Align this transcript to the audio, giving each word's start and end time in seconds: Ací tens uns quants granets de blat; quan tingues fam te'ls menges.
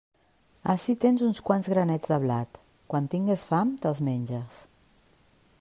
Ací 0.73 0.95
tens 1.03 1.21
uns 1.27 1.41
quants 1.49 1.69
granets 1.75 2.11
de 2.15 2.19
blat; 2.25 2.59
quan 2.93 3.11
tingues 3.15 3.47
fam 3.51 3.77
te'ls 3.85 4.05
menges. 4.09 4.63